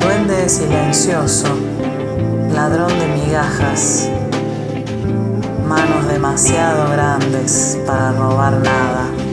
Duende 0.00 0.48
silencioso, 0.48 1.48
ladrón 2.54 2.88
de 2.98 3.08
migajas, 3.08 4.08
manos 5.68 6.08
demasiado 6.08 6.90
grandes 6.90 7.78
para 7.86 8.12
robar 8.12 8.52
nada. 8.52 9.25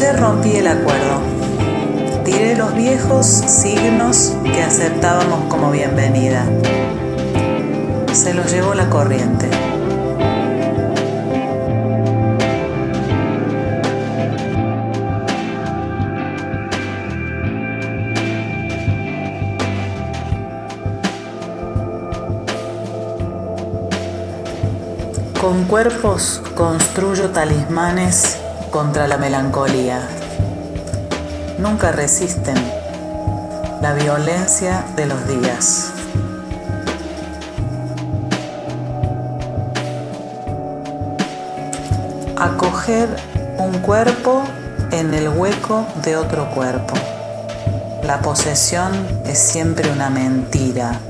Ayer 0.00 0.16
rompí 0.16 0.54
el 0.54 0.68
acuerdo. 0.68 1.18
Tiré 2.24 2.56
los 2.56 2.72
viejos 2.72 3.26
signos 3.26 4.36
que 4.44 4.62
aceptábamos 4.62 5.52
como 5.52 5.72
bienvenida. 5.72 6.46
Se 8.12 8.32
los 8.32 8.48
llevó 8.52 8.74
la 8.74 8.88
corriente. 8.90 9.50
Con 25.40 25.64
cuerpos 25.64 26.40
construyo 26.54 27.30
talismanes 27.30 28.38
contra 28.70 29.08
la 29.08 29.16
melancolía. 29.16 30.00
Nunca 31.58 31.92
resisten 31.92 32.56
la 33.80 33.94
violencia 33.94 34.84
de 34.96 35.06
los 35.06 35.26
días. 35.26 35.92
Acoger 42.36 43.08
un 43.58 43.78
cuerpo 43.80 44.42
en 44.92 45.14
el 45.14 45.28
hueco 45.28 45.86
de 46.04 46.16
otro 46.16 46.50
cuerpo. 46.50 46.94
La 48.04 48.20
posesión 48.20 48.92
es 49.24 49.38
siempre 49.38 49.90
una 49.90 50.10
mentira. 50.10 51.00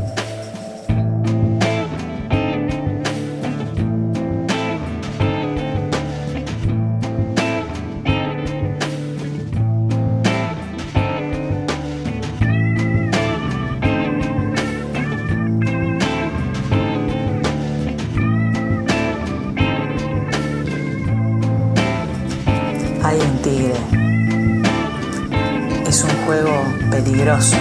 Es 25.86 26.04
un 26.04 26.10
juego 26.26 26.52
peligroso. 26.90 27.56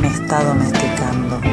Me 0.00 0.06
está 0.06 0.44
domesticando. 0.44 1.51